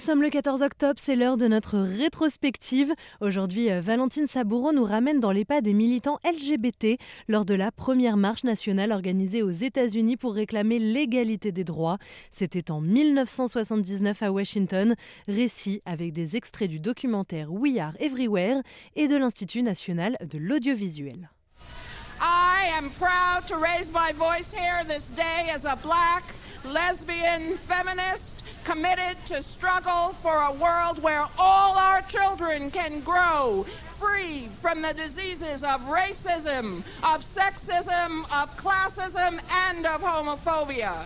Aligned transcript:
sommes 0.00 0.22
le 0.22 0.30
14 0.30 0.62
octobre, 0.62 0.98
c'est 0.98 1.14
l'heure 1.14 1.36
de 1.36 1.46
notre 1.46 1.78
rétrospective. 1.78 2.92
Aujourd'hui, 3.20 3.70
euh, 3.70 3.80
Valentine 3.80 4.26
Saboureau 4.26 4.72
nous 4.72 4.84
ramène 4.84 5.20
dans 5.20 5.30
les 5.30 5.44
pas 5.44 5.60
des 5.60 5.74
militants 5.74 6.18
LGBT 6.24 6.98
lors 7.28 7.44
de 7.44 7.54
la 7.54 7.70
première 7.70 8.16
marche 8.16 8.42
nationale 8.42 8.92
organisée 8.92 9.42
aux 9.42 9.50
États-Unis 9.50 10.16
pour 10.16 10.34
réclamer 10.34 10.78
l'égalité 10.78 11.52
des 11.52 11.64
droits. 11.64 11.98
C'était 12.32 12.70
en 12.70 12.80
1979 12.80 14.22
à 14.22 14.32
Washington. 14.32 14.94
Récit 15.28 15.82
avec 15.84 16.12
des 16.14 16.34
extraits 16.34 16.70
du 16.70 16.80
documentaire 16.80 17.52
We 17.52 17.78
Are 17.78 17.92
Everywhere 18.00 18.62
et 18.96 19.06
de 19.06 19.16
l'Institut 19.16 19.62
national 19.62 20.16
de 20.22 20.38
l'audiovisuel. 20.38 21.30
I 22.22 22.70
am 22.76 22.90
proud 22.98 23.46
to 23.48 23.56
raise 23.56 23.90
my 23.92 24.12
voice 24.12 24.52
here 24.52 24.82
this 24.84 25.10
day 25.10 25.50
as 25.54 25.64
a 25.64 25.76
black, 25.76 26.24
lesbian, 26.64 27.56
feminist 27.56 28.39
committed 28.64 29.16
to 29.26 29.42
struggle 29.42 30.14
for 30.22 30.34
a 30.34 30.52
world 30.52 31.02
where 31.02 31.24
all 31.38 31.76
our 31.76 32.02
children 32.02 32.70
can 32.70 33.00
grow 33.00 33.64
free 33.98 34.48
from 34.62 34.80
the 34.80 34.94
diseases 34.94 35.62
of 35.62 35.80
racism, 35.82 36.78
of 37.02 37.22
sexism, 37.22 38.22
of 38.32 38.56
classism, 38.56 39.40
and 39.68 39.86
of 39.86 40.00
homophobia. 40.00 41.04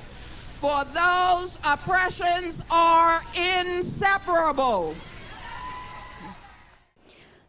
For 0.61 0.85
those 0.85 1.59
oppressions 1.65 2.63
are 2.71 3.21
inseparable. 3.35 4.95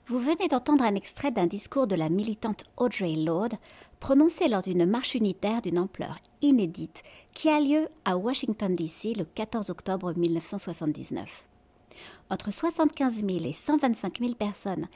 Vous 0.07 0.19
venez 0.19 0.47
d'entendre 0.47 0.83
un 0.83 0.93
extrait 0.93 1.31
d'un 1.31 1.47
discours 1.47 1.87
de 1.87 1.95
la 1.95 2.09
militante 2.09 2.65
Audrey 2.77 3.15
Lorde 3.15 3.55
prononcé 3.99 4.47
lors 4.47 4.61
d'une 4.61 4.85
marche 4.85 5.15
unitaire 5.15 5.63
d'une 5.63 5.79
ampleur 5.79 6.19
inédite 6.43 7.01
qui 7.33 7.49
a 7.49 7.59
lieu 7.59 7.87
à 8.05 8.15
Washington, 8.15 8.75
D.C. 8.75 9.15
le 9.15 9.25
14 9.25 9.71
octobre 9.71 10.13
1979. 10.15 11.45
Entre 12.29 12.53
75 12.53 13.15
000 13.15 13.29
et 13.45 13.53
125 13.53 14.19
000 14.19 14.33
personnes 14.35 14.87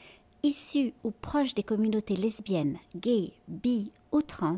issues 0.44 0.94
ou 1.04 1.10
proches 1.10 1.56
des 1.56 1.64
communautés 1.64 2.16
lesbiennes, 2.16 2.78
gays, 2.96 3.34
bi 3.48 3.92
ou 4.12 4.22
trans 4.22 4.58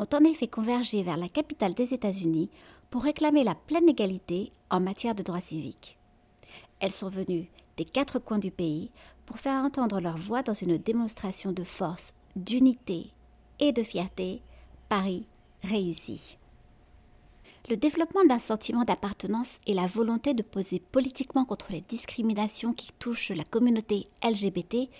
ont 0.00 0.08
en 0.12 0.24
effet 0.24 0.48
convergé 0.48 1.04
vers 1.04 1.16
la 1.16 1.28
capitale 1.28 1.74
des 1.74 1.94
États-Unis 1.94 2.50
pour 2.90 3.04
réclamer 3.04 3.44
la 3.44 3.54
pleine 3.54 3.88
égalité 3.88 4.50
en 4.70 4.80
matière 4.80 5.14
de 5.14 5.22
droits 5.22 5.40
civiques. 5.40 5.96
Elles 6.80 6.90
sont 6.90 7.08
venues 7.08 7.48
des 7.76 7.84
quatre 7.84 8.18
coins 8.18 8.38
du 8.38 8.50
pays 8.50 8.90
pour 9.26 9.38
faire 9.38 9.64
entendre 9.64 10.00
leur 10.00 10.16
voix 10.16 10.42
dans 10.42 10.54
une 10.54 10.76
démonstration 10.76 11.52
de 11.52 11.64
force, 11.64 12.12
d'unité 12.36 13.10
et 13.60 13.72
de 13.72 13.82
fierté, 13.82 14.42
Paris 14.88 15.26
réussit. 15.62 16.38
Le 17.70 17.76
développement 17.76 18.24
d'un 18.26 18.38
sentiment 18.38 18.84
d'appartenance 18.84 19.58
et 19.66 19.72
la 19.72 19.86
volonté 19.86 20.34
de 20.34 20.42
poser 20.42 20.80
politiquement 20.80 21.46
contre 21.46 21.72
les 21.72 21.80
discriminations 21.80 22.74
qui 22.74 22.90
touchent 22.98 23.30
la 23.30 23.44
communauté 23.44 24.06
LGBT 24.22 24.90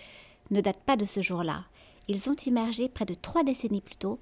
ne 0.51 0.63
datent 0.63 0.83
pas 0.85 0.97
de 0.97 1.05
ce 1.05 1.21
jour-là. 1.21 1.65
Ils 2.09 2.31
ont 2.31 2.37
émergé 2.47 2.89
près 2.89 3.05
de 3.05 3.15
trois 3.15 3.45
décennies 3.45 3.83
plus 3.83 3.97
tôt, 3.97 4.19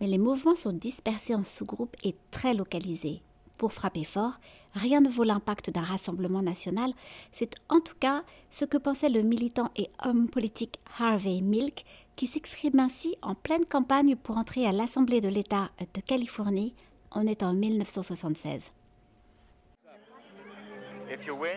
mais 0.00 0.06
les 0.06 0.18
mouvements 0.18 0.56
sont 0.56 0.72
dispersés 0.72 1.34
en 1.34 1.44
sous-groupes 1.44 1.96
et 2.04 2.16
très 2.30 2.54
localisés. 2.54 3.20
Pour 3.58 3.72
frapper 3.72 4.04
fort, 4.04 4.38
rien 4.74 5.00
ne 5.00 5.08
vaut 5.08 5.24
l'impact 5.24 5.70
d'un 5.70 5.82
rassemblement 5.82 6.42
national. 6.42 6.92
C'est 7.32 7.54
en 7.68 7.80
tout 7.80 7.94
cas 7.98 8.22
ce 8.50 8.64
que 8.64 8.76
pensait 8.76 9.08
le 9.08 9.22
militant 9.22 9.70
et 9.76 9.90
homme 10.04 10.28
politique 10.28 10.78
Harvey 10.98 11.40
Milk, 11.40 11.84
qui 12.16 12.26
s'exprime 12.26 12.78
ainsi 12.78 13.16
en 13.22 13.34
pleine 13.34 13.64
campagne 13.64 14.16
pour 14.16 14.36
entrer 14.36 14.66
à 14.66 14.72
l'Assemblée 14.72 15.20
de 15.20 15.28
l'État 15.28 15.70
de 15.94 16.00
Californie. 16.00 16.74
On 17.12 17.26
est 17.26 17.42
en 17.42 17.52
1976. 17.52 18.70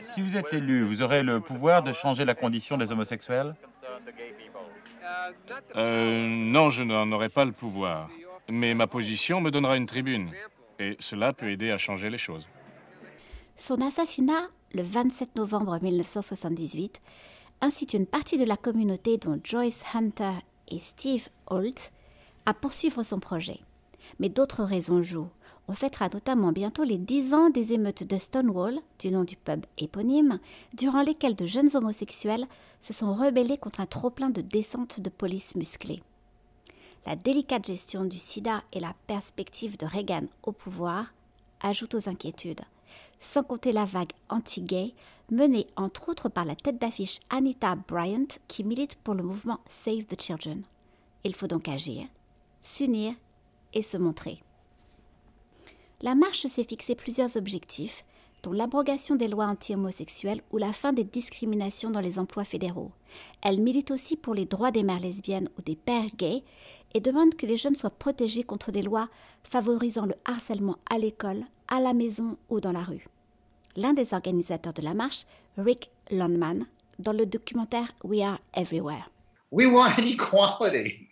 Si 0.02 0.22
vous 0.22 0.36
êtes 0.36 0.54
élu, 0.54 0.84
vous 0.84 1.02
aurez 1.02 1.24
le 1.24 1.40
pouvoir 1.40 1.84
de 1.84 1.94
changer 1.94 2.26
la 2.26 2.36
condition 2.36 2.78
des 2.78 2.92
homosexuels? 2.92 3.56
Euh, 5.76 6.28
Non, 6.28 6.70
je 6.70 6.84
n'en 6.84 7.12
aurai 7.12 7.30
pas 7.30 7.46
le 7.46 7.52
pouvoir. 7.52 8.10
Mais 8.50 8.74
ma 8.74 8.88
position 8.88 9.42
me 9.42 9.52
donnera 9.52 9.78
une 9.78 9.86
tribune. 9.86 10.32
Et 10.80 10.96
cela 11.00 11.34
peut 11.34 11.50
aider 11.50 11.72
à 11.72 11.78
changer 11.78 12.10
les 12.10 12.18
choses. 12.18 12.48
Son 13.60 13.82
assassinat, 13.82 14.50
le 14.74 14.84
27 14.84 15.36
novembre 15.36 15.80
1978, 15.82 17.02
incite 17.60 17.96
une 17.96 18.06
partie 18.06 18.38
de 18.38 18.46
la 18.46 18.56
communauté, 18.56 19.18
dont 19.18 19.40
Joyce 19.44 19.84
Hunter 19.96 20.34
et 20.68 20.78
Steve 20.78 21.28
Holt, 21.48 21.92
à 22.46 22.54
poursuivre 22.54 23.02
son 23.02 23.20
projet. 23.20 23.60
Mais 24.20 24.30
d'autres 24.30 24.64
raisons 24.64 25.02
jouent. 25.02 25.30
On 25.68 25.74
fêtera 25.74 26.08
notamment 26.08 26.52
bientôt 26.52 26.84
les 26.84 27.00
10 27.00 27.34
ans 27.34 27.50
des 27.50 27.74
émeutes 27.74 28.04
de 28.04 28.20
Stonewall, 28.20 28.80
du 29.00 29.10
nom 29.10 29.24
du 29.24 29.36
pub 29.36 29.66
éponyme, 29.80 30.40
durant 30.76 31.02
lesquelles 31.02 31.36
de 31.36 31.48
jeunes 31.48 31.76
homosexuels 31.76 32.46
se 32.80 32.94
sont 32.94 33.16
rebellés 33.16 33.58
contre 33.58 33.82
un 33.82 33.88
trop-plein 33.88 34.30
de 34.30 34.42
descentes 34.42 35.02
de 35.02 35.10
police 35.10 35.56
musclées. 35.56 36.04
La 37.08 37.16
délicate 37.16 37.66
gestion 37.66 38.06
du 38.06 38.18
sida 38.18 38.64
et 38.72 38.80
la 38.80 38.94
perspective 39.08 39.78
de 39.78 39.88
Reagan 39.88 40.28
au 40.44 40.52
pouvoir 40.52 41.14
ajoutent 41.60 41.96
aux 41.96 42.08
inquiétudes, 42.08 42.62
sans 43.20 43.44
compter 43.44 43.72
la 43.72 43.86
vague 43.86 44.14
anti-gay 44.30 44.94
menée 45.32 45.68
entre 45.76 46.10
autres 46.10 46.30
par 46.30 46.46
la 46.46 46.56
tête 46.56 46.80
d'affiche 46.80 47.20
Anita 47.30 47.76
Bryant 47.76 48.28
qui 48.48 48.64
milite 48.64 48.96
pour 48.96 49.14
le 49.14 49.24
mouvement 49.24 49.60
Save 49.68 50.06
the 50.06 50.20
Children. 50.20 50.64
Il 51.24 51.36
faut 51.36 51.48
donc 51.48 51.68
agir, 51.68 52.06
s'unir 52.64 53.14
et 53.74 53.82
se 53.82 53.98
montrer. 53.98 54.42
La 56.02 56.16
marche 56.16 56.46
s'est 56.46 56.64
fixé 56.64 56.96
plusieurs 56.96 57.36
objectifs, 57.38 58.06
dont 58.44 58.52
l'abrogation 58.52 59.16
des 59.16 59.28
lois 59.28 59.48
anti-homosexuelles 59.48 60.44
ou 60.52 60.58
la 60.58 60.72
fin 60.72 60.94
des 60.94 61.04
discriminations 61.04 61.90
dans 61.90 62.00
les 62.00 62.20
emplois 62.20 62.44
fédéraux. 62.44 62.92
Elle 63.42 63.62
milite 63.62 63.92
aussi 63.92 64.16
pour 64.16 64.36
les 64.36 64.46
droits 64.46 64.72
des 64.72 64.84
mères 64.84 65.00
lesbiennes 65.00 65.50
ou 65.58 65.62
des 65.64 65.76
pères 65.76 66.16
gays 66.16 66.44
et 66.94 67.00
demande 67.00 67.36
que 67.36 67.48
les 67.48 67.58
jeunes 67.58 67.76
soient 67.76 67.90
protégés 67.90 68.44
contre 68.44 68.72
des 68.72 68.84
lois 68.84 69.10
favorisant 69.44 70.06
le 70.06 70.16
harcèlement 70.26 70.78
à 70.90 71.00
l'école, 71.00 71.46
à 71.68 71.80
la 71.80 71.94
maison 71.94 72.38
ou 72.50 72.60
dans 72.60 72.72
la 72.72 72.84
rue. 72.84 73.06
L'un 73.76 73.94
des 73.94 74.14
organisateurs 74.14 74.74
de 74.74 74.82
la 74.82 74.94
marche, 74.94 75.26
Rick 75.58 75.90
Lundman, 76.10 76.66
dans 77.00 77.14
le 77.14 77.26
documentaire 77.26 77.94
We 78.04 78.22
Are 78.22 78.40
Everywhere. 78.54 79.10
We 79.52 79.68
want 79.68 79.98
equality. 80.00 81.10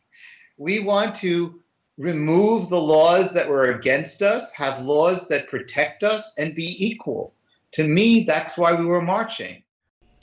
We 0.57 0.79
want 0.79 1.15
to 1.21 1.59
remove 1.97 2.69
the 2.69 2.79
laws 2.79 3.33
that 3.33 3.47
were 3.47 3.69
against 3.69 4.21
us, 4.21 4.51
have 4.55 4.83
laws 4.83 5.27
that 5.29 5.47
protect 5.47 6.03
us, 6.03 6.31
and 6.37 6.55
be 6.55 6.75
equal. 6.79 7.33
To 7.73 7.83
me, 7.83 8.25
that's 8.25 8.57
why 8.57 8.73
we 8.73 8.85
were 8.85 9.01
marching. 9.01 9.61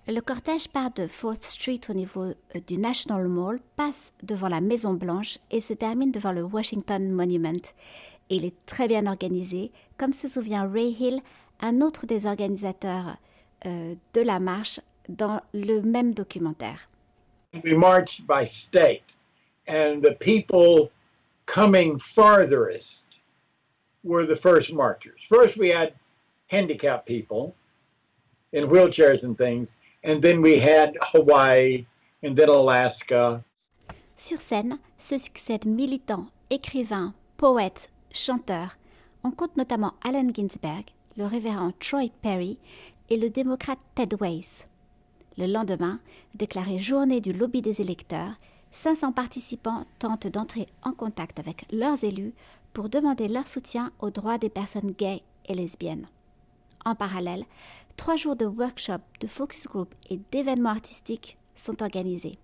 Le 0.09 0.20
cortège 0.20 0.66
part 0.66 0.91
de 0.97 1.06
4th 1.06 1.44
Street 1.44 1.81
au 1.88 1.94
niveau 1.94 2.25
euh, 2.25 2.34
du 2.66 2.76
National 2.76 3.28
Mall, 3.28 3.60
passe 3.76 4.12
devant 4.25 4.49
la 4.49 4.60
Maison 4.60 4.94
Blanche 4.94 5.38
et 5.53 5.60
se 5.60 5.75
termine 5.75 6.10
devant 6.10 6.32
le 6.32 6.43
Washington 6.43 7.12
Monument. 7.12 7.62
Il 8.28 8.44
est 8.44 8.54
très 8.66 8.88
bien 8.88 9.06
organisé, 9.06 9.70
comme 9.98 10.12
se 10.12 10.28
souvient 10.28 10.68
Ray 10.68 10.96
Hill, 10.98 11.20
un 11.60 11.80
autre 11.80 12.06
des 12.06 12.26
organisateurs 12.26 13.16
euh, 13.66 13.94
de 14.14 14.20
la 14.20 14.38
marche, 14.38 14.80
dans 15.08 15.40
le 15.52 15.80
même 15.80 16.14
documentaire. 16.14 16.88
We 17.62 17.74
marched 17.74 18.26
by 18.26 18.46
state, 18.46 19.04
and 19.68 20.02
the 20.02 20.14
people 20.18 20.90
coming 21.46 21.98
farthest 21.98 23.04
were 24.02 24.26
the 24.26 24.36
first 24.36 24.72
marchers. 24.72 25.20
First, 25.28 25.58
we 25.58 25.68
had 25.68 25.94
handicapped 26.48 27.06
people 27.06 27.54
in 28.52 28.68
wheelchairs 28.68 29.22
and 29.22 29.36
things, 29.36 29.76
and 30.02 30.22
then 30.22 30.40
we 30.40 30.58
had 30.58 30.96
Hawaii, 31.12 31.86
and 32.22 32.36
then 32.36 32.48
Alaska. 32.48 33.44
Sur 34.16 34.38
scène 34.40 34.78
se 34.98 35.18
succèdent 35.18 35.66
militants, 35.66 36.26
écrivains, 36.50 37.12
poètes, 37.36 37.90
chanteurs. 38.12 38.76
On 39.25 39.31
compte 39.31 39.56
notamment 39.56 39.94
Allen 40.03 40.35
Ginsberg, 40.35 40.85
le 41.17 41.26
révérend 41.26 41.73
Troy 41.79 42.11
Perry 42.23 42.59
et 43.11 43.17
le 43.17 43.31
démocrate 43.31 43.79
Ted 43.94 44.17
Weiss. 44.20 44.67
Le 45.38 45.47
lendemain, 45.47 46.00
déclaré 46.35 46.79
journée 46.79 47.20
du 47.20 47.32
lobby 47.32 47.62
des 47.62 47.81
électeurs, 47.81 48.35
500 48.73 49.12
participants 49.12 49.85
tentent 49.99 50.26
d'entrer 50.26 50.67
en 50.82 50.93
contact 50.93 51.38
avec 51.38 51.67
leurs 51.73 52.03
élus 52.05 52.35
pour 52.73 52.88
demander 52.88 53.29
leur 53.29 53.47
soutien 53.47 53.93
aux 54.00 54.11
droits 54.11 54.38
des 54.38 54.49
personnes 54.49 54.93
gays 54.93 55.23
et 55.47 55.55
lesbiennes. 55.55 56.09
En 56.85 56.94
parallèle, 56.94 57.44
trois 57.97 58.17
jours 58.17 58.37
de 58.37 58.47
workshops, 58.47 59.00
de 59.20 59.26
focus 59.26 59.67
group 59.67 59.94
et 60.11 60.19
d'événements 60.31 60.70
artistiques 60.70 61.38
sont 61.55 61.82
organisés. 61.82 62.38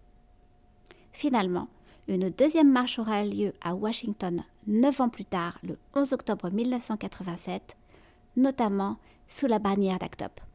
Finalement, 1.13 1.69
une 2.09 2.31
deuxième 2.31 2.73
marche 2.73 2.99
aura 2.99 3.25
lieu 3.25 3.53
à 3.61 3.75
Washington 3.75 4.43
neuf 4.67 5.01
ans 5.01 5.11
plus 5.11 5.27
tard, 5.27 5.59
le 5.63 5.79
11 5.95 6.15
octobre 6.15 6.51
1987, 6.51 7.77
notamment 8.37 8.97
sous 9.29 9.47
la 9.47 9.59
bannière 9.59 9.99
d'ACT 9.99 10.23
UP. 10.23 10.48